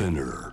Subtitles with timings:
[0.00, 0.52] Spinner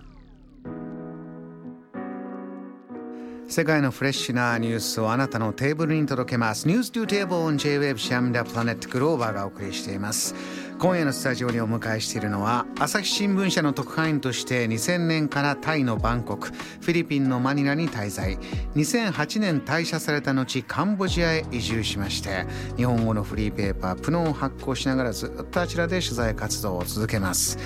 [3.46, 6.68] 世界のフレッシュなニュースをあなたのテーブルに届けます。
[6.68, 10.34] News to Table on J-Web シャムダプラネットグローバーがお送りしています。
[10.78, 18.36] 今夜のスタジオにお迎えしているのは、朝日新聞社の特派員として2000年からタイのバンコク、フィリピンのマニラに滞在。
[18.76, 22.44] 2008年退社された後、カンボジアへ移住しまして、
[22.76, 27.56] 日本語のフリーペーパー、プノンを発行しながらずっとあちらで取材活動を続けます。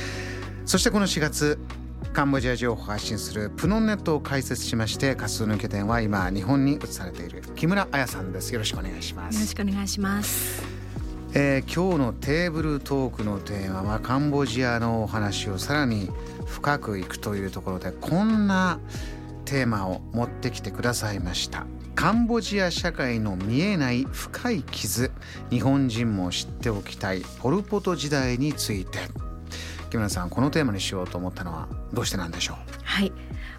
[0.64, 1.58] そしてこの4月、
[2.12, 8.52] カンボジア情報を発信するプノンネットを開設しまして活動の拠点は今日本に移されている木村彩さんです。
[8.52, 9.34] よろしくお願いします。
[9.36, 10.62] よろしくお願いします。
[11.32, 16.10] えー、今日のテーブルトークのテーマはカンボジアのお話をさらに
[16.44, 18.78] 深くいくというところでこんな
[19.46, 21.66] テーマを持ってきてくださいました。
[21.94, 25.10] カンボジア社会の見えない深い傷
[25.48, 28.98] 日本人も知っておきたいポル・ポト時代について
[29.92, 32.56] 木村さんこのテーマにしようと思ったのはどうしてなんでしょう？
[32.82, 33.12] はい。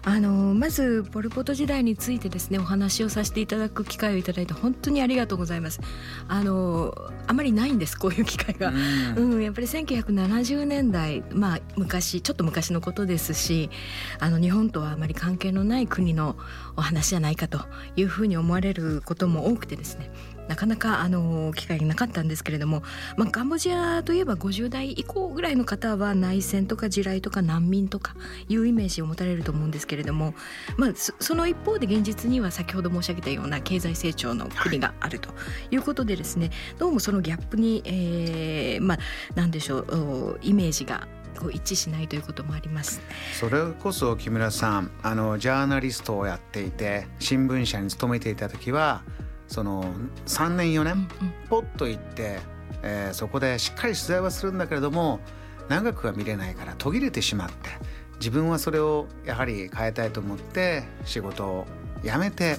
[0.06, 5.80] あのまずポル・ポト時代についてですねお話をさせていただく機会をいただいて本当にありがとうございます。
[6.26, 6.92] あの
[7.28, 8.70] あまりないんですこういう機会が、
[9.16, 13.70] うん、うん、やっぱり1970年代まあ昔ちょっと昔のことですし
[14.18, 16.36] あの日本とはあまり関係のない国の
[16.76, 17.60] お話じゃないかと
[17.94, 20.10] いうふうに思われることも多くてですね
[20.48, 22.82] なかなかあの機会がなかったんですけれども、
[23.16, 28.14] まあ、カンボジアといえば50代以降ぐらいの方は内戦とか地雷とか難民とか
[28.48, 30.34] いうイメージを持たれると思うんですけれども、
[30.76, 35.30] まあ、その一方で現実には先ほど申し上げたような経済成長の国があると
[35.70, 38.98] いうことでですね、どうもそのギャップに、えー、まあ
[39.34, 43.00] 何でしょうイメージがこう一致しないということもあります。
[43.38, 49.02] それこそ木村さんあのジャーナリストをやっていて新聞社に勤めていた時は
[49.48, 49.84] その
[50.26, 51.08] 3年4年？
[51.48, 52.38] ポッと行って、
[52.82, 55.20] えー、そこでしっかり取材はするんだけれども
[55.68, 57.70] 長くは見れないから途切れてしまって
[58.18, 61.66] 自分はそれをやはり変えたいと思って仕事を
[62.02, 62.56] 辞めて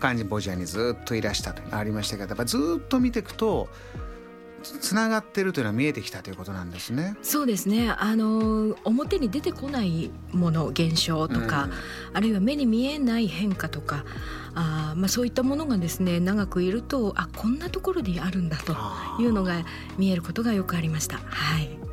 [0.00, 3.68] カンボジアにずっといらしたとありましたけどやっぱずっと見ていくと
[4.62, 7.16] つながってるというのは見えてきたということなんですね。
[7.22, 7.90] そうですね。
[7.90, 11.72] あの表に出てこないもの現象とか、うん、
[12.14, 14.04] あるいは目に見えない変化とか、
[14.54, 18.76] あまあそういったものがですね長くいるとあこんなところであるんだと
[19.20, 19.64] いうのが
[19.98, 21.18] 見えることがよくありました。
[21.18, 21.91] はい。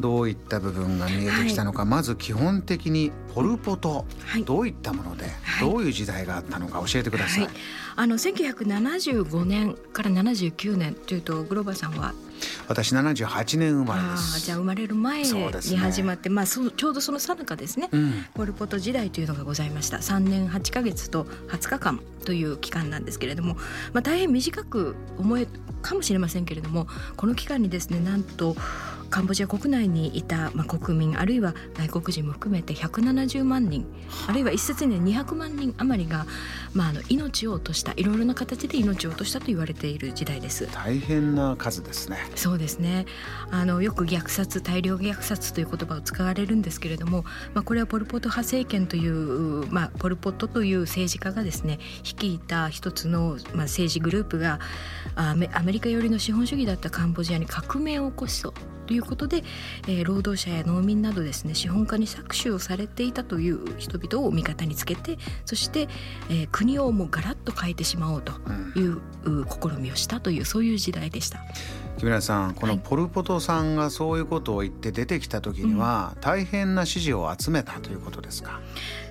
[0.00, 7.48] どういった部分が見えてきたのか、はい、まず基本的にポル・ポト、はい、どういったもので、はい、どういう時代があったのか教えてください。
[7.96, 12.14] あの1975年から79年というとグローバーさんは？
[12.68, 14.40] 私78年生まれです。
[14.40, 19.98] じゃあ生まれる前に始まって、ね、まあそちょうどその最中ですね、うん、ポル・ポト時代というのがございました。
[19.98, 23.56] 3年8か月と20日間という期間なんですけれども、
[23.92, 25.46] まあ、大変短く思え
[25.82, 26.86] かもしれませんけれども
[27.16, 28.56] この期間にですねなんと
[29.10, 33.84] カンボジア国内にいた、まあ、国民あるいは外国人も含めて170万人
[34.28, 36.26] あるいは一説には200万人余りが、
[36.72, 40.68] まあ、あの命を落としたいろいろな形で命を落としたと言われている時代です。
[40.72, 42.18] 大変な数ですね。
[42.36, 43.06] そうですね。
[43.50, 54.60] あのよく虐殺大量虐殺という言葉を使われるんですけれども、まあ、これはポル・ポト派政権という、まあ、ポル・ポトという政治家がですね率いた一つの、まあ、政治グループが
[55.16, 58.54] アメリカ寄りの資本主義だったカンボジアに革命を起こすと
[58.90, 59.44] ということで、
[59.86, 65.86] えー、労働者や農民などですね資本家に搾取をされていたという人々を味方につけてそして、
[66.28, 68.32] えー、国をもうガラッと変えてしまおうと
[68.74, 71.38] いう、うん、試みをしたというそういう時代でした。
[71.98, 78.60] 木村さんこのポル・ポトさんがそういうことを言って出てきた時には、大変な支持を集めたということですか、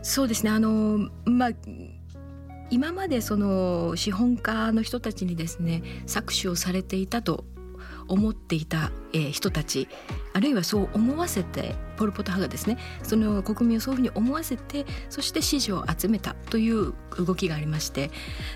[0.01, 0.49] そうですね。
[0.49, 1.51] あのまあ
[2.71, 7.45] 今までその資本家の人たちにですね搾取をされていたと
[8.09, 9.87] 思っていた、えー、人たち
[10.33, 18.11] あるいはそう思わせてポル・ポト派がですねその国民をそういうふうに思わせてそして支持を集めたという動きがありまして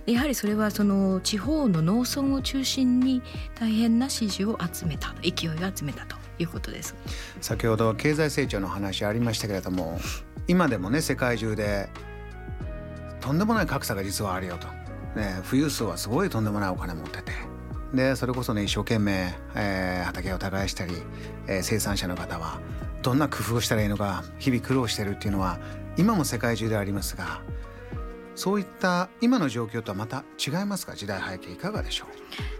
[0.05, 3.21] やはりそれはその地方の農村を中心に
[3.59, 6.95] 大変な支持を集めた勢いを集めたということです。
[7.41, 9.99] 先ほど経済成長の話ありましたけれども
[10.47, 11.89] 今でもね世界中で
[13.21, 14.67] とんでもない格差が実はあるよと、
[15.19, 17.52] ね、富裕層はすごいとんでもないお金持ってて。
[17.93, 20.93] でそれこそね一生懸命、えー、畑を耕したり、
[21.47, 22.59] えー、生産者の方は
[23.03, 25.59] どんな工夫をしたらいいのか日々苦労してるっていうのは
[25.97, 27.41] 今も世界中でありますが
[28.35, 30.95] そういった今の状況とはまた違いますか？
[30.95, 32.07] 時代背景いかがでしょう？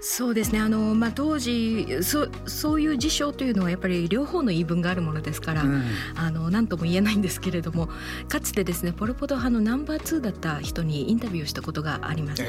[0.02, 0.60] そうですね。
[0.60, 5.84] あの、まあ、当時そそういう事象というのはやっぱり両方の言い分があるものですから、うん、
[6.16, 7.90] あの何とも言えないんですけれども
[8.28, 12.44] かつてですねポル・ポト派のナンバー2だった人にインタビューをしたことがあります。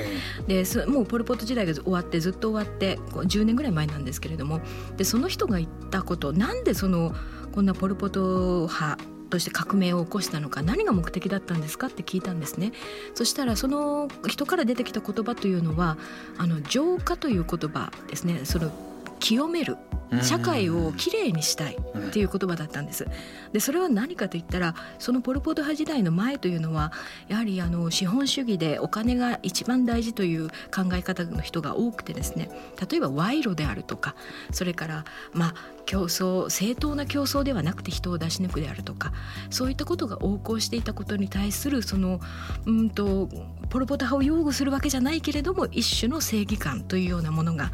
[0.48, 4.60] えー、でもうポル・ポト時代が終わってずっと終わって10年ぐらい前なんですけれども
[4.96, 7.14] でその人が言ったことなんでその
[7.52, 8.98] こんなポル・ポト派
[9.34, 12.72] として革命を起こしたのか何が目的だったんですかって聞いたんですね。
[13.16, 15.98] そしたらその人から出てきた言葉というのは
[16.38, 18.42] あの浄化という言葉ですね。
[18.44, 18.70] その
[19.18, 19.76] 清める。
[20.22, 23.06] 社会をきれいにしたいっていう言葉だったんです。
[23.52, 26.92] でそれは何かといったらそのポル・ポト派時代の前というのは
[27.28, 32.50] やはりあの資本主義でお金が一番大事という考え方の人が多くてですね。
[32.90, 34.14] 例えば賄賂であるとか
[34.52, 35.54] それからまあ
[35.86, 39.12] 競争正当な競争ではなくて人を出し抜くであるとか
[39.50, 42.20] そういったことが横行していたことに対するその
[42.66, 43.28] うんと
[43.70, 47.70] ポル・ポト派を擁護するわけじゃないけれども一種の正義感というようなものが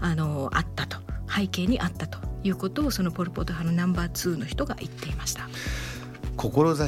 [0.00, 1.07] あのあったと。
[1.28, 5.48] 背景にあったということをそのポル・ポト派のナンバー2の人が言っていました。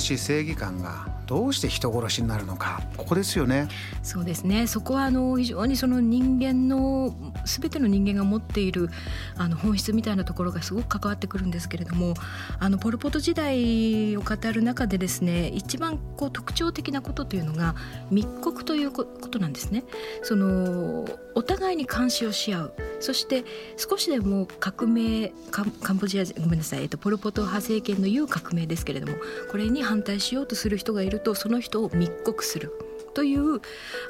[0.01, 3.69] 志正義感がどうして人殺しになるのかここですよね。
[4.03, 4.67] そうですね。
[4.67, 8.91] そこはあの非常にその人間の全ての人間が持っている
[9.37, 12.15] あの本質みたいなところがすごく関わってくるんですけれども
[12.59, 17.77] あのポル・ポト時代を語る中でですね一番こう特徴的なことというのが
[18.11, 19.85] 密告ということなんですね。
[20.25, 21.07] その
[21.37, 22.75] お互いに監視をし合う。
[23.01, 23.45] そして
[23.79, 29.17] 少しでも革命カンボジアごめんなさい、えっと、ポル・ポト派政権の言う革命ですけれども
[29.51, 32.73] これに反対しようとする人がいるとその人を密告する。
[33.15, 33.61] という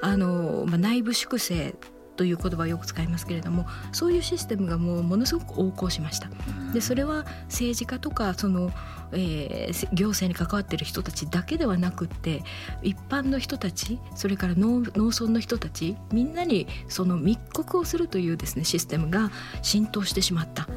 [0.03, 1.75] あの、まあ、内部粛清
[2.17, 6.29] という言葉をよく使いますけれどもそういうシステムがもうものすごく横行しました。
[6.75, 8.71] でそれは政治家とかその、
[9.13, 12.43] えー、行政に関わっている人たちだけではなくって
[12.83, 19.31] 一般の人たちそれから農農村の人たちみんなにその密告をするというですねシステムが
[19.63, 20.69] 浸透してしまった。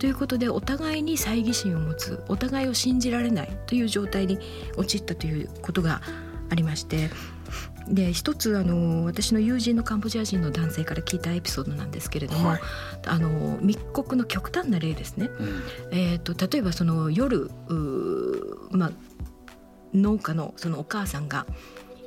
[0.00, 4.38] ということでお互いに猜疑心を持つお互いを信じられないという状態に
[4.76, 6.00] 陥ったということが
[6.48, 7.10] ありまして
[7.86, 12.60] で一つあの私の友人のカンボジア人の男性から聞いたエピソードなんですけれども、はい、
[13.06, 15.62] あの密告の極端な例ですね、うん、
[15.92, 17.50] えーと、例えばその夜
[18.70, 18.92] まあ、
[19.92, 21.46] 農家のそのお母さんが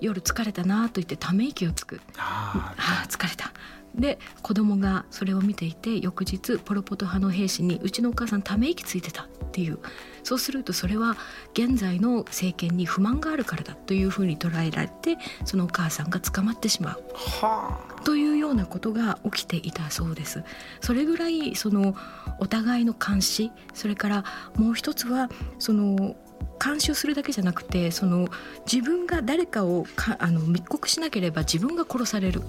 [0.01, 2.01] 夜疲れたなと言ってため息をつく。
[2.17, 3.51] ああ疲れた
[3.95, 9.79] で子供がそれを見ていて翌日ポロポト派の兵士に「うちのお母さんため息ついてた」っていう
[10.23, 11.15] そうするとそれは
[11.53, 17.03] 現在の政権に不満があるからだというふうに捉えられてそのお母さんが捕まってしまう。
[18.03, 20.43] というようなことが起きていたそうです。
[20.81, 21.95] それぐらいその
[22.39, 24.25] お互いの監視それから
[24.55, 25.29] もう一つは
[25.59, 26.15] その
[26.63, 28.27] 監視をするだけじゃなくてその
[28.71, 32.41] 自分が誰かをかあの密告しなければ自分が殺される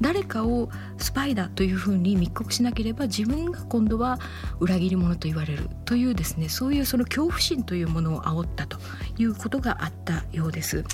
[0.00, 4.18] 誰かをスパイだというふうに密告しなければ自分が今度は
[4.60, 8.78] 裏切り者と言われるというですねそういうその恐怖心というものを煽ったと
[9.18, 10.84] いうことがあったようです。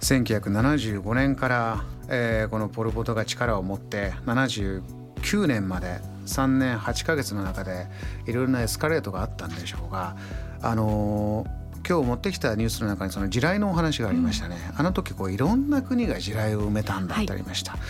[0.00, 4.82] 1975年から、えー、このポル・ポトが力を持って79
[5.46, 7.86] 年まで3年8ヶ月の中で
[8.26, 10.16] いろいろなエスカレートがあったんでしょうが
[10.62, 17.80] あのー今日持ってきたニュースの中にその地雷のお話がありましたね、うん、あの時こういろんな国が地雷を埋めたんだってありました、はい、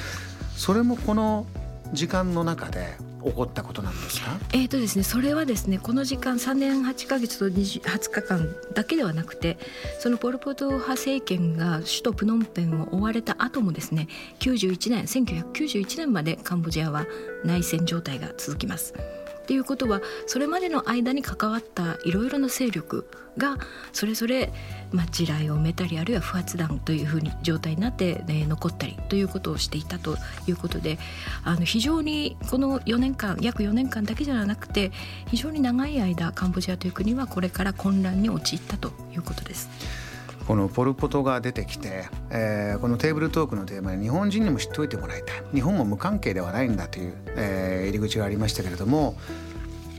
[0.57, 1.47] それもこの
[1.93, 4.39] 時間の中で起こったことなんですか？
[4.55, 9.59] えーとですね、それはですねこの時間3年8か月と20 20日間だけではなくて
[10.01, 14.09] そのポル・ポト派政権が首都プノンペンを追われた後もですね
[14.41, 17.07] 91年1991年までカンボジアは
[17.45, 18.95] 内戦状態が続きます。
[19.43, 23.57] っていうことはそれまでの間に関わったいろいろな勢力が
[23.93, 24.53] それぞれ、
[24.93, 30.99] まあ、地雷を埋めたりあるいは不発弾というふうに状態になって、ね、残ったりということをしていたということで
[31.45, 34.93] あの非常にこの4年間約4年間だけじゃなくて
[35.29, 40.02] 非常に長い間カンボジアという国はこれから混乱に陥ったということです。
[40.47, 45.43] このポル・ポトが出てきて、えー、このテーブルトークのテーマで日本人にも知っておいてもらいたい。
[45.55, 49.17] 日本も無関係ではないんだという、えー、入り口がありましたけれども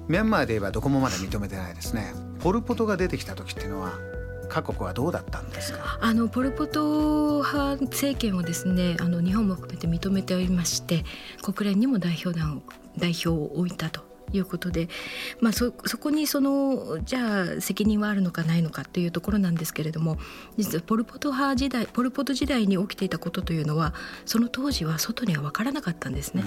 [0.07, 2.13] ミャンマーで言えばどこもまだ認めてないですね。
[2.39, 3.93] ポル・ポトが出てきた時っていうのは
[4.49, 5.97] 各国はどうだったんですか？
[6.01, 11.05] あのポル・ポト派政権をですねあの日本も含めて認めておりまして
[11.41, 12.61] 国連にも代表団を
[12.97, 14.12] 代表を置いたと。
[14.33, 14.89] いうことで、
[15.39, 20.17] まあ、そそこにそのじゃあ責任はあるのかないのかというところなんですけれども
[20.57, 23.93] 実はポル・ポト派時代ポル・ポト時代に起きていたことというのは
[24.25, 26.43] その当時は外には分からなかったんですね。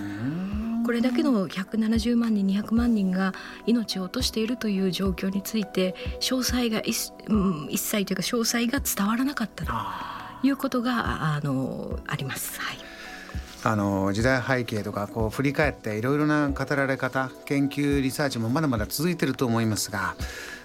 [0.85, 3.35] これだけの170万人200万人が
[3.67, 9.73] 命を落としているという状況について詳細が一,、うん、一切というか詳細が伝わらなかったと
[10.47, 12.61] いうことがあのあります。
[12.61, 12.96] はい
[13.69, 20.15] あの時代背景とかこう振り返っていろいろな語られ方研究リサーチもまだまだ続いてると思いますが、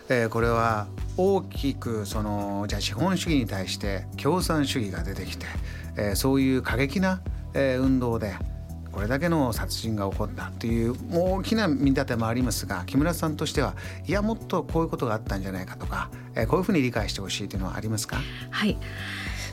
[0.08, 0.86] えー、これは
[1.18, 5.48] 大きくそのじゃあ資本主義に対して共産主義が出てきて、
[5.98, 7.22] えー、そういう過激な、
[7.56, 8.36] えー、運動で
[8.92, 13.74] これだけの殺人が起こったという大きな見立てもありますが木村さんとしては
[14.06, 18.18] いやもっとこういうことがあったんじゃないかとか、えー、こういうふうに理解してほしいというのはありますか？
[18.52, 18.78] はい。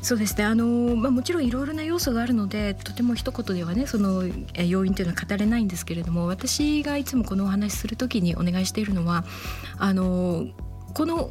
[0.02, 0.44] そうですね。
[0.44, 4.24] あの、まあ、もちろんいろいろな要素があるのでとても一言ではねその
[4.54, 9.24] 要因というのは語れないんですけれども私がいつもこのお話しする時にお願いしているのは
[9.78, 10.46] あの
[10.94, 11.30] この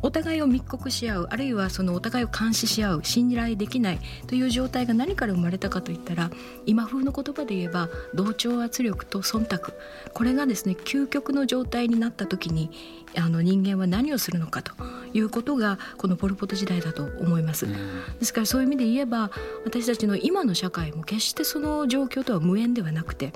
[0.00, 6.30] お互いを密告し合うあるいはそのお互いを監視し合う信頼できないという状態が何から生まれたかといったら
[6.66, 9.72] 今風の言葉で言えば同調圧力と忖度。
[10.14, 12.70] これがですね究極の状態になった時に
[13.16, 14.72] あの人間は何をするのかと。
[15.12, 17.66] いうことがこのポル・ポト時代だと思います。
[17.66, 19.30] ですからそういう意味で言えば
[19.64, 23.32] 私たちの今の社会も決してその状況とは無縁ではなくて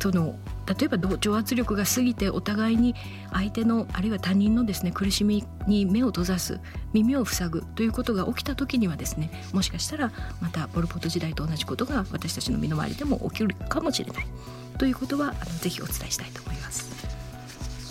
[0.00, 2.94] その例えば同調圧力が過ぎてお互いに
[3.32, 6.60] 相手のあるいは他人のですね苦しみに目を閉ざす
[6.92, 14.26] 耳を塞ぐということが起きた時にはですねもしかしたらまたポル・ポト時代と同じことが私たちの身の回りでも起きるかもしれない
[14.78, 17.13] ということはあのぜひお伝えしたいと思います。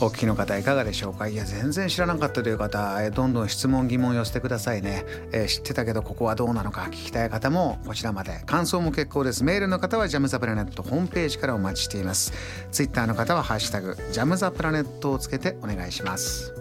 [0.02, 1.30] お聞きの方いかがでしょうか？
[1.30, 8.42] いや全然知らなかったという方、どんどん質問疑問寄せてくださいね、えー、知ってたけどここはどうなのか聞きたい方もこちらまで。
[8.46, 9.44] 感想も結構です。
[9.44, 12.34] メールの方はジャムザプラネットホームページからお待ちしています。
[12.72, 16.54] ツイッターの方はハッシュタグジャムザプラネットをつけてお願いします。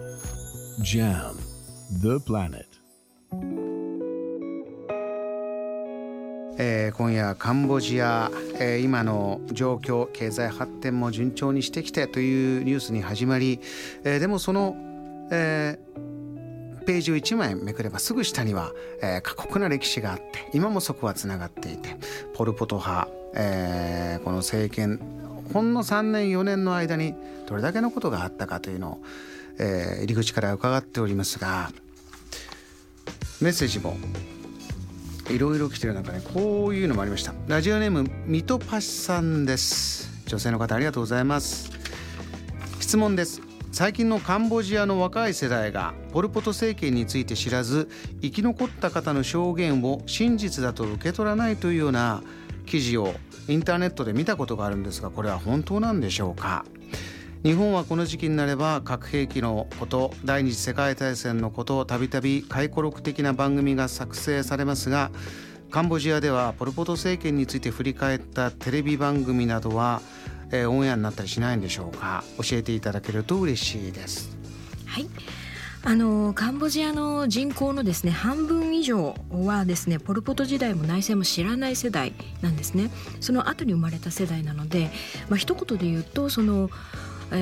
[0.79, 1.33] JAM
[2.01, 3.72] The Planet.
[6.57, 8.29] えー、今夜カンボジア、
[8.59, 13.59] えー、今の状況経済発展も順調にしてきてというニュースに始まり、
[14.03, 14.75] えー、でもその、
[15.31, 15.79] え、
[16.85, 21.97] ページを1枚めくればすぐ下には、え、過酷な歴史があって今もそこはつながっていて
[22.33, 24.99] ポル・ポト派、え、この政権
[25.53, 27.15] ほんの3年4年の間に
[27.47, 29.01] どれだけのことがあったかというのを、
[29.59, 31.71] え、入り口から伺っておりますが
[33.41, 33.97] メッセージも
[35.33, 37.33] いろいろ来てる中でこういうのもありました。
[37.47, 40.11] ラジオネームミトパシさんです。
[40.27, 41.71] 女性の方ありがとうございます。
[42.79, 43.41] 質問です。
[43.71, 47.89] 最近のカンボジアの若い世代がポル・ポト政権について知らず
[48.21, 52.21] 生き残った方の証言を真実だと受け取らないというような
[52.67, 53.15] 記事を
[53.47, 56.65] インターネットで見たことがあるんですがこれは本当なんでしょうか？
[57.43, 65.11] 日本はこの時期になれば核兵器のこと第二次世界大戦のことをたびたび回顧録的な番組が作成されますが
[65.69, 70.01] カンボジアではポル・ポト政権について振り返ったテレビ番組などは、
[70.51, 72.23] えー、オンエアになったりしないんでしょうか？
[72.37, 74.37] 教えていただけると嬉しいです。
[74.85, 75.09] はい。
[75.85, 82.89] あのカンボジアの人口のですね半分以上はですねポル・ポト時代も内戦も知らない世代なんですね。
[83.19, 84.91] その後に生まれた世代なので、
[85.27, 86.69] まあ一言で言うとその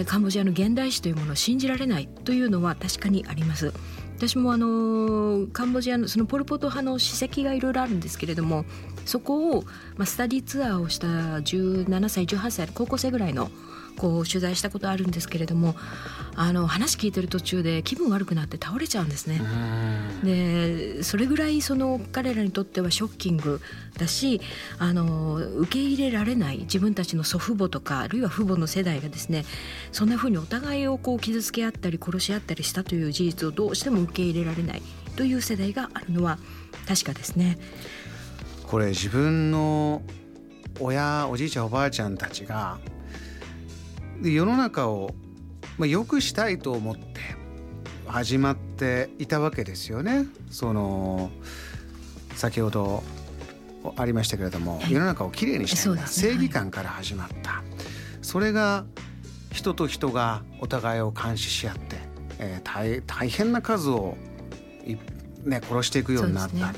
[0.05, 3.73] カンボジアの現代史というものを信じられないというのは確かにあります。
[4.17, 8.65] 私もあのカンボジアのそのポル・ポト派の史跡がいろいろあるんですけれども
[9.03, 9.63] そこを、
[9.97, 13.49] まあ、スタディツアーをした17歳18歳高校生ぐらいの
[13.97, 15.75] こう取材したことあるんですけれども
[16.35, 19.41] あの話聞いてる途中で気分悪くなって倒れちゃうんですね。
[20.23, 23.61] でそれぐらいその彼らにとってはショッキング
[23.97, 24.41] だし
[24.79, 29.45] あの受け入れられない自分たちの祖父母とかあるいは父母の世代がですね
[29.91, 34.81] そんなふうにお互いをこう傷つけ合ったり殺し合ったりしたという事実をどうしても受け入れられない
[35.15, 36.39] という世代があるのは
[36.87, 37.57] 確かですね。
[38.67, 40.01] これ自分の
[40.79, 42.79] 親おじいちゃんおばあちゃんたちが
[44.21, 45.13] で世の中を、
[45.77, 47.01] まあ、良くしたいと思って
[48.05, 50.25] 始まっていたわけですよね。
[50.49, 51.31] その
[52.35, 53.03] 先ほど
[53.95, 57.63] ありましたけれども、世の中をきれいにしたいね、正義感から始まった、はい、
[58.21, 58.85] それが
[59.51, 61.97] 人と人がお互いを監視し合って、
[62.39, 64.17] えー、大大変な数を
[65.43, 66.73] ね、殺していくようになった、ね、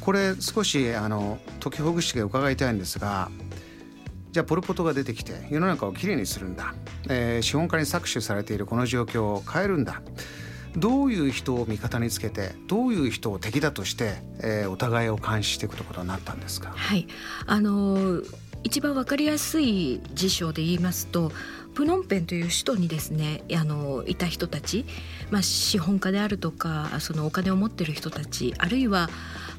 [0.00, 3.30] これ少しあの解きほぐして伺いたいんですが
[4.36, 6.74] じゃあポル・ポトが出てきて世の中をきれいにするんだ、
[7.08, 10.02] えー、資本家に搾取されているこの状況を変えるんだ。
[10.76, 16.68] どういう人を味方につけてどういう人を敵だとして、えー、お互いを監視していくことになったんですか？
[16.76, 17.06] はい。
[17.46, 21.32] あのー、一番わかりやすい事象で言いますと
[21.74, 24.84] プノンペンという首都にですねあのいた人たち、
[25.30, 29.08] まあ、資本家であるとかそのお金を持ってる人たちあるいは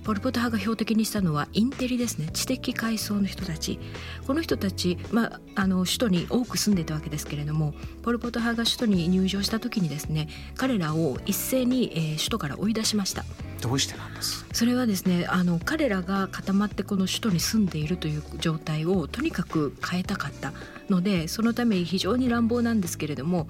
[0.07, 2.29] ポル・ポト派が標的にしたのはインテリですね。
[2.31, 3.77] 知的階層の人たち。
[4.25, 7.73] この人たち、まあ、あの首都に多く住んでいたわけですけれども
[8.03, 13.25] ポル・ポト派が首都に入場した時にですね彼らを一斉に、えー、首都から追い出しました。
[13.59, 14.45] どうしてなんです？
[14.53, 20.53] それはですねあの彼らが固まってこの首都に住んでいるという状態をとにかく変えたかった
[20.89, 23.49] のでそのために非常に乱暴なんですけれども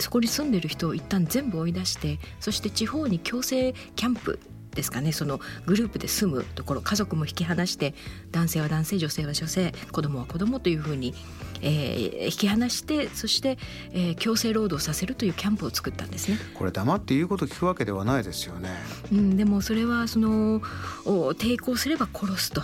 [0.00, 4.40] そこに住んでる人を一旦全部追い出してそして地方に強制キャンプ
[4.76, 5.10] ですかね。
[5.10, 7.94] そのグループで住むところ家族も引き離して
[8.30, 11.14] 男性は男性女性は女性子供は子供というふうに、
[11.62, 13.58] えー、引き離してそして、
[13.92, 16.38] えー、強制労働させるというキャンプを作ったんですね。
[16.54, 18.70] これ黙って言うこと聞くわけではないですよね。
[19.10, 20.60] うん、でもそれはその
[21.04, 22.62] 抵抗すれば殺すと。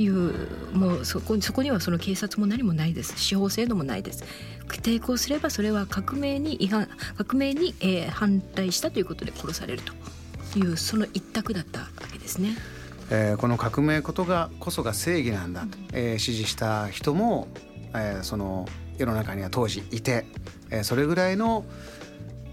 [0.00, 0.32] いう
[0.74, 3.18] もうそこそこにはその警察も何もないです。
[3.18, 4.22] 司法制度もないです。
[4.68, 9.92] 抵抗すればそれは革命に違反革命に、えー、反対したということで殺されると
[10.56, 12.56] いうその一択だったわけですね。
[13.10, 17.48] えー、この革命ことがこそが正義なんだと、えー、支持した人も、
[17.94, 18.66] えー、その
[18.98, 20.26] 世の中には当時いて、
[20.70, 21.64] えー、それぐらいの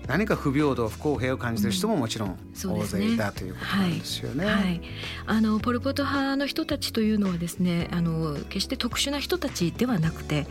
[0.08, 4.46] 何か不平等不公平を感じている人ももちろん大勢いた、ということなんですよね。
[4.46, 4.82] はい、はい、
[5.26, 10.48] あのポル・ポト派の人たちというのはですねあの決して特殊な人たちではなくて、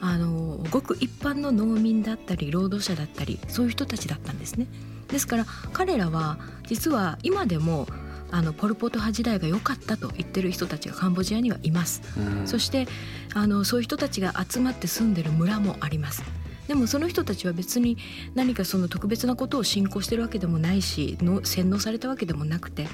[0.00, 4.66] うん、あのごく一般の農民だったり労働者だったりそういう人たちだったんですね。
[5.08, 7.86] ですから彼らは実は今でも
[8.32, 12.86] あのポル・ポト派時代が良かったと言ってる人たちがカンボジアにはいます、うん、そして
[13.34, 16.22] あのそういう人たちが集まって住んでる村もあります
[16.70, 17.96] でもその人たちは別に
[18.36, 22.86] 何かその特別なことを信仰してるわけでもないしの洗脳されたわけでもなくて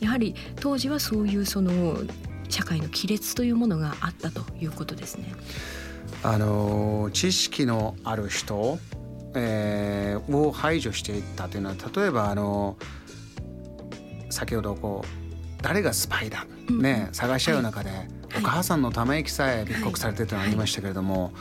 [0.00, 1.96] やはり当時はそういうその
[2.50, 5.32] 社会の亀裂というものがあったということですね。
[6.22, 8.78] あの知識のある人、
[9.34, 12.76] えー、を排除していったというのは例えばあの
[14.28, 18.08] 先ほどこう誰がスパイだ、ね、探し合う中で、はい、
[18.40, 21.32] お母さんのため息さえ密告されてるというのがありましたけれども、はい、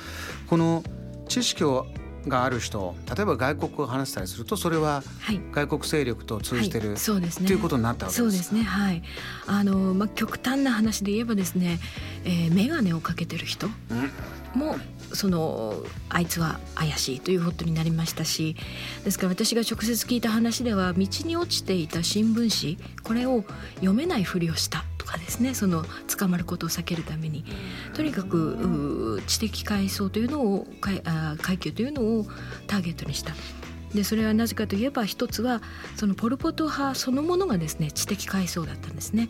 [0.47, 0.83] この
[1.31, 1.87] 知識を
[2.27, 5.01] がある人例えば外国語を話したりするとそれは
[5.53, 7.47] 外国勢力と通じてる、はい、そうですね。
[7.47, 8.61] ということになったわけですそうですね。
[8.61, 9.01] はい。
[9.47, 11.79] あの、まあ、極端な話で言えばですね、
[12.23, 13.67] えー、眼鏡をかけてる人
[14.53, 14.75] も、
[15.13, 15.73] その
[16.09, 18.55] あいつは怪しいということになりましたし
[19.03, 23.43] ですから私が直接聞いた話では道に落ちていた新聞紙これを
[23.75, 27.45] 読めないふりをしたかですねその捕まることを避けるために
[27.93, 30.67] とにかく知的階層というのを
[31.41, 32.25] 階級というのを
[32.67, 33.33] ターゲットにした。
[33.93, 35.61] でそれはなぜかといえば一つは
[35.97, 39.29] そのポル・ポト派そのものがですね知的階層だったんですね。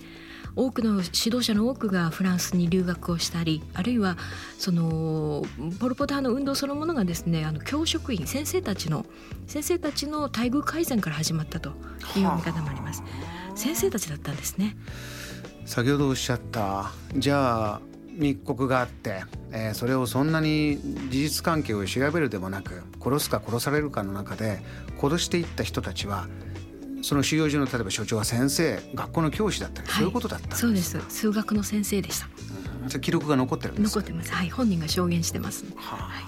[0.56, 4.18] 多くの指導者の多くがフランスに留学をしたりあるいは
[4.58, 5.44] その
[5.80, 9.06] ポル・ポト派の運動そのものがですねあの教職員先生たちの
[9.48, 11.76] 先生たちの待遇改善から始まったという
[12.18, 13.02] 見方もあります。
[13.56, 14.76] 先生たちだったんですね。
[15.72, 20.78] 先ほどおっしゃったじゃあ密告があって、えー、それをそんなに
[21.10, 24.60] 事実関係を調べるでもなく殺すか殺されるかの中で
[25.00, 26.28] 殺していった人たちは
[27.04, 31.00] その収容所の例えば所長は先生学校の教師だったり、はい、そういうことだったそうです。
[31.08, 32.28] 数学の先生でした、
[32.94, 33.96] うん、記録が残ってるんです。
[33.96, 34.34] 残ってます。
[34.34, 34.50] はい。
[34.50, 36.24] 本人が証言してます、はあ、はい、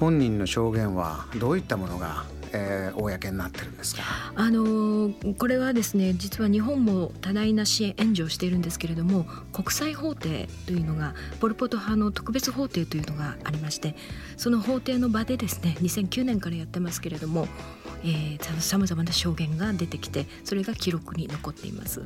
[0.00, 4.02] 本人の証言はどういったものがえー、公になってるんですか？
[4.34, 13.94] あのこれはですね実は日本も多大な支援援助をしているんですけれども国際法廷というのがポル・ポト派の特別法廷というのがありまして
[14.36, 17.48] その法廷の場でですね2009年からやってますけれども
[18.60, 22.02] さまざまな証言が出てきてそれが記録に残っています。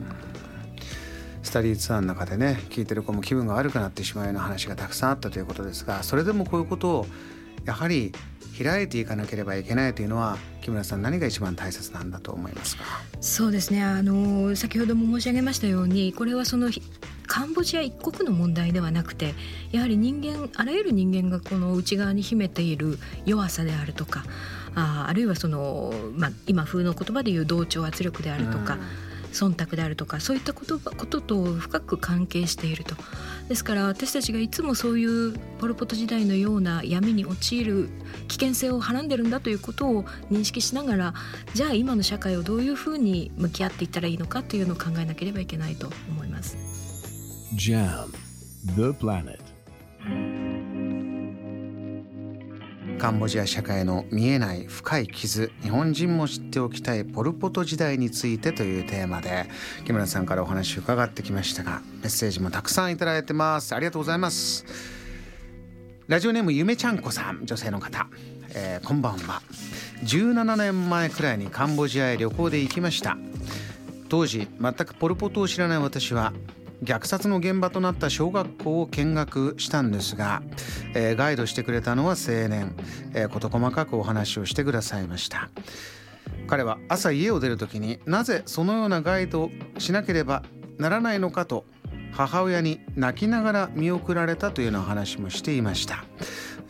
[1.42, 7.06] スタディツアーの中でね聞いてる子も気分が悪くなってしまうような話がたくさんあったということですがそれでもこういうことを
[7.64, 8.12] やはり
[8.62, 12.84] 開いていかなければいけないというのは木村さん何が一番大切なんだと思いますか？
[13.20, 13.82] そうですね。
[13.82, 16.70] あの先ほども申し上げましたようにこれはその
[17.26, 19.34] カンボジア一国の問題ではなくて
[19.72, 24.24] やはり人間あらゆる人間がこの内側に秘めている弱さであるとか
[24.74, 28.80] ああるいはその、まあ、今風の言葉でいう同調圧力であるとか、うん。
[29.30, 32.96] 忖度であるとかそういったことことと深く関係していると
[33.50, 37.88] ですから私たちがいつもそういうポル・ポト時代のような闇に陥る
[38.28, 41.14] 危険性をはらんでるんだということを認識しながら
[41.52, 46.56] じゃあ今の社会をどういうふうに向き合っていったらいいのかというのを考えなければいけないと思います。
[47.56, 48.06] JAM
[48.76, 49.40] The Planet
[53.00, 59.46] カンボジア社会の見えない深い傷日本人も知っておきたいポル・ポト時代についてというテーマで
[59.86, 63.74] 木村さんからお話を伺ってきましたがメッセージもたくさんいただいてます。
[63.74, 64.66] ありがとうございます。
[66.08, 68.06] ラジオネームゆめちゃんこさん女性の方、
[68.54, 69.40] えー、こんばんは。
[70.04, 73.16] 17年前くらいにカンボジアへ旅行で行きました。
[74.10, 76.34] 当時全くポル・ポトを知らない私は
[76.82, 80.42] 虐殺の現場となった小学校を見学したんですが、
[80.94, 82.74] えー、ガイドしてくれたのは青年、
[83.14, 85.50] えー、事細かくお話をしてくださいました。
[86.46, 90.42] 彼は朝家を出る時になぜそのようなガイドをしなければ
[90.78, 91.64] ならないのかと
[92.12, 96.04] 母親に泣きながら見送られたというような話もしていました、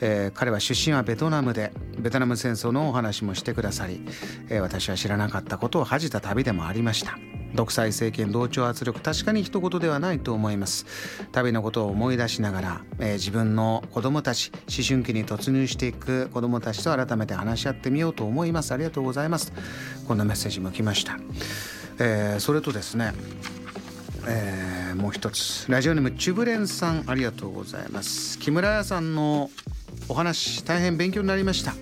[0.00, 4.06] えー、彼は出身はベトナムでベトナム戦争のお話もしてくださり、
[4.48, 7.18] えー、私は知らなかったことを恥じた旅でもありました。
[7.52, 10.86] 独裁政権同調圧力確かに一言ではないと思います。
[11.32, 18.72] 旅のことを思い出しながら、えー、自分の子供たち思春期に突入していく子供たちと改めて話し合ってみようと思います。
[18.72, 19.52] ありがとうございます。
[20.06, 21.18] こんなメッセージも来ました、
[21.98, 23.12] えー、それとですね
[24.26, 25.70] えー、もう一つ。
[25.70, 28.38] ラジオネームチュブレンさんありがとうございます。
[28.38, 29.50] 木村屋さんの
[30.08, 31.74] お話大変勉強になりました。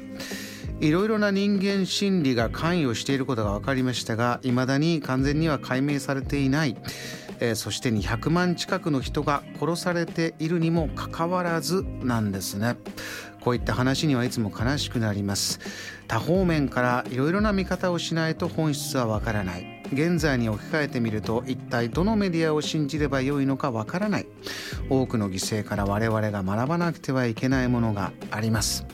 [0.81, 6.77] いろいろな人間心理が関与していることが分かりましたがいまだに完全には解明されていない、
[7.41, 12.77] えー、そして200万近くの人が殺されているにもかかわらずなんですね。
[13.49, 15.59] こういった話にはいつも悲しくなります。
[16.07, 19.83] 多方面からいろいろな見方をしないと本質はわからない。
[19.91, 24.27] 現在に置き換えてみると一体どのメディアを信じればよいのかわからない。
[24.91, 28.85] 多くの犠牲から我々が学ばなくてはいけないものがあります。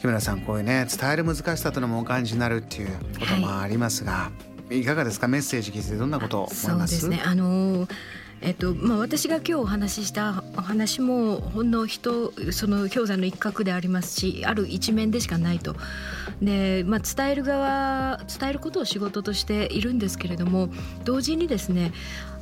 [0.00, 4.30] 木村さんこういうね伝える難しさというのもお感じになるっていうこともありますが、は
[4.70, 5.28] い、いかがですか？
[5.28, 7.00] メッセージ聞いてどんなことを思います？
[7.00, 7.22] そうですね。
[7.24, 7.90] あのー
[8.42, 15.76] えっとまあ、私が今日お話ししたお話もほんの人その氷山の一角でありますしある一面でしかないと。
[16.40, 20.70] で、まあ、伝える側伝えることを仕事としているんですけれども
[21.04, 21.92] 同時にですね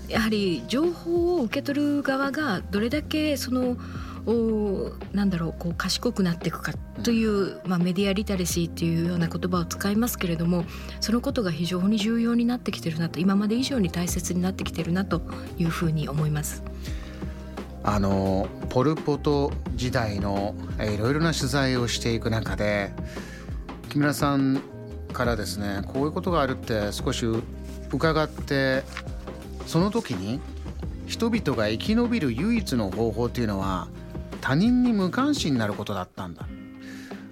[0.09, 3.77] やはり情報を受け取る側がどれだけその
[4.27, 10.65] をなんだろうこう賢くなっていくかという、まあ、メディアリテラシーっていうような言葉を使いますけれども
[11.01, 15.23] そのことが非常に重要になってきてるなと今まで以上に大切になってきてるなと
[15.59, 16.63] いうふうに思います。
[17.85, 22.91] あのポル・ポト時代のいろいろな取材をしていく中で
[23.89, 24.61] 木村さん
[25.13, 27.25] からですねこういうことがあるって少し
[27.91, 28.83] 伺って
[29.67, 30.41] その時に
[31.07, 33.89] 人々が生き延びる唯一の方法っていうのは
[34.41, 36.47] 他人に無関心になることだったんだ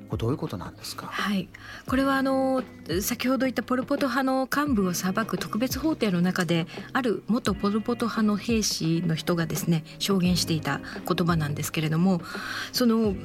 [0.08, 1.06] これどういうことなんですか？
[1.06, 1.48] はい、
[1.88, 2.62] これはあの
[3.00, 12.20] 先ほど言ったポルポト派の幹部を裁く特別法廷の中である元ポルポト派の兵士の人がですね証言していた言葉なんですけれども、
[12.72, 13.16] その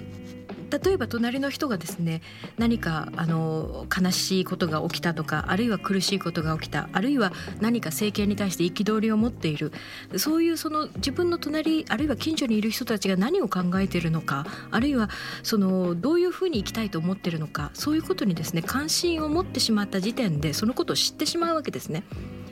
[0.72, 2.22] 例えば隣の人がですね
[2.58, 9.72] 何かあの悲しいことが起きたとかあるいは苦しいことが起きたあるいは何か政権に対して憤りを持っている
[10.18, 15.10] そういうその自分の隣あるいは近所にいる人たちが何を考えているのかあるいは
[15.44, 22.04] そのどういうふうに生きたいと思っているのかそういうことにですね関心を持ってしまった時点でそのことを知ってしまうわけですね。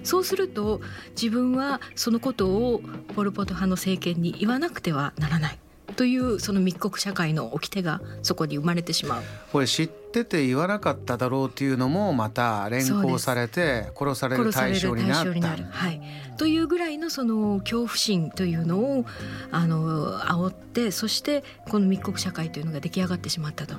[0.04, 2.82] そうすると自分はそのことを
[3.16, 5.60] ポル・ポト派の政権に言わなくてはならない。
[5.96, 9.24] というその密告社会の掟がそこに生まれてしまう。
[9.52, 15.50] これ知ってて言わなかっただろうっていうのもまた連行されて殺される対象になった。
[15.70, 16.02] はい、
[16.38, 19.06] というぐらいのその恐怖心というのを
[19.52, 23.76] あの煽ってそしてこの密告社会というのが出来上がってしまったと。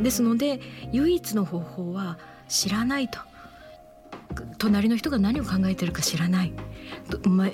[0.00, 0.60] ですので
[0.92, 3.18] 唯一の方法は知らないと。
[4.58, 6.52] 隣の人が何を考えてるか知らない。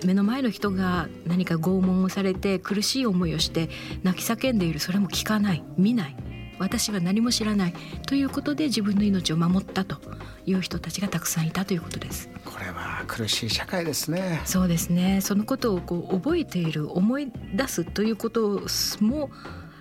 [0.05, 3.69] 目の前の人が何か拷問をされて苦しい思いをして
[4.03, 4.81] 泣き叫んでいる。
[4.81, 5.65] それも聞かない。
[5.77, 6.17] 見ない。
[6.59, 7.75] 私は何も知らない
[8.07, 9.97] ということで自分の命を守ったと
[10.45, 12.29] いう人たちがたくさんいたということです。
[12.45, 14.43] これは苦しい社会ですね。
[14.45, 15.21] そうですね。
[15.23, 18.61] そのことをこう覚えている思い出すということ
[19.01, 19.31] も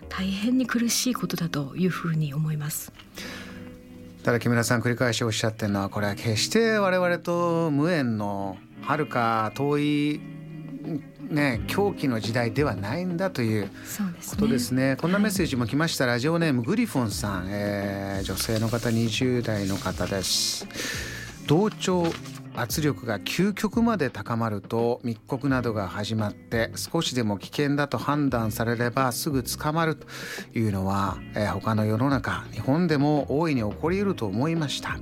[0.09, 2.91] 大変に苦しいことだというふうに思います
[4.29, 10.21] ただ木村さん繰り返しおっしゃってるのはこれは決して我々と無縁のはるか遠い
[11.31, 13.71] ね、狂気の時代ではないんだという
[14.29, 14.81] ことですね。
[14.91, 20.67] すねこんなメッセージも来ました、はい、ラジオネームグリフォンさん、えー、女性の方20代の方です。
[21.47, 22.05] 同調
[22.59, 30.07] 圧力が究極まで高まると密告などが始まって少しでも危険だと判断されればすぐ捕まると
[30.53, 34.97] いうのは、えー、他の世の中日本でも大いに起こり得ると思いました。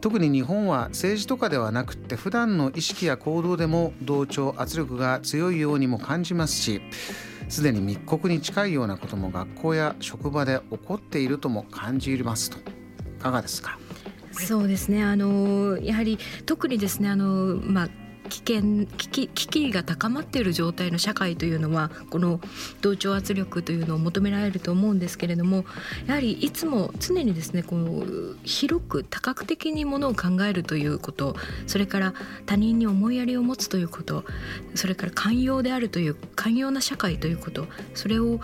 [0.00, 6.82] 特に日本は政治とかではなくて普段の意識や行動でも同調圧力が強いようにも感じますし
[7.48, 12.58] すでに密告に近いようなことも学校や職場で起こっているとも感じますと。
[12.58, 12.62] い
[13.18, 13.78] かがですか？
[14.40, 15.02] そうですね。
[15.02, 17.88] あのやはり特にですねあの、まあ
[18.28, 22.40] 危険危機危機が高まっている状態の社会というのはこの
[22.80, 25.64] 同調圧力というのを求められると思うんですけれども
[26.06, 32.14] やはりいつも常にですねこう広く多角的にものを考えるということそれから
[32.46, 34.24] 他人に思いやりを持つということ
[34.74, 38.40] それから寛容であるという寛容な社会ということそれを、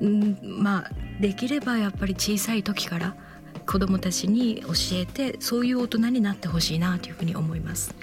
[0.00, 3.27] うん、まあできればやっぱり小さい時から
[3.68, 7.94] 子どもたちに教えてそういう大人になってほしいなというふうに思います。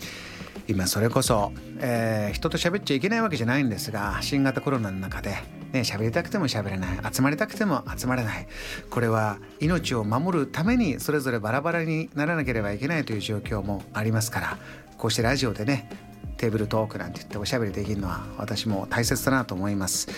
[0.68, 5.32] 今それこそ、えー、人と喋っちゃいけないわけじゃないんですが新型コロナの中で
[5.72, 8.48] ね喋りたくても喋れない集まりたくても集まれない。
[8.92, 14.58] これは命を守るためにそれぞれバラバラにならなければいけないという状況もありますから
[15.00, 15.90] こうしてラジオでね
[16.38, 20.10] テーブルトークなんて言っておしゃべりできるのは私も大切だなと思います。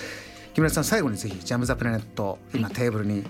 [0.54, 3.24] 木村さん最後にぜひジャム・ザ・プラネット今テーブルに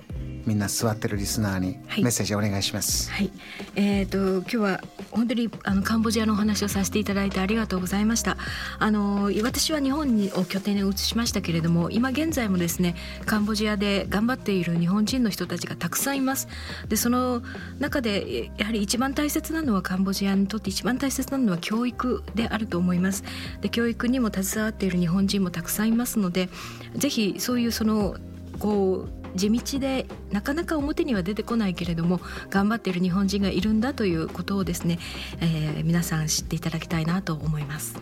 [0.47, 3.12] みんな座ってるリスナーにメッセージお願いします。
[3.12, 3.29] はい、
[3.75, 4.81] えっ、ー、と今日は
[5.12, 8.38] 本当にあのカンボジアのお話をさせていただいてありがとうございました。
[8.79, 16.47] あの私は日本にを拠点に移しましたけれども、今現在もですねカンボジアで頑張っている日本人の人たちがたくさんいます。
[16.88, 17.41] でその
[17.79, 23.25] 中でやはり一番大切なのはカンボジアにとって一番大切なのは教育であると思います。
[23.60, 26.47] で教育にも携わっている日本人もたくさんいますので、
[26.95, 28.15] ぜひそういうその
[28.60, 32.19] こう地道でなかなか表には出てこないけれども
[32.50, 35.00] 頑張っている日本人がいるんだということをですね、
[35.39, 37.95] えー、皆さん知っていただきたいなと思います。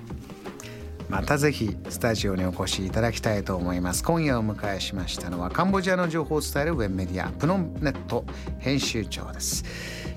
[1.10, 4.04] またぜひスタジオにお越しいただきたいと思います。
[4.04, 8.26] 今夜お迎えしましたのはカンボジアの情報を伝えるウェブメディアプノンネット
[8.60, 9.64] 編集長です。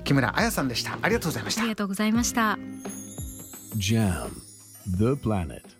[0.03, 0.97] 木村彩さんでした。
[1.01, 1.61] ありがとうございました。
[1.61, 2.57] ありがとうございました。
[3.77, 4.29] JAM
[4.97, 5.78] The Planet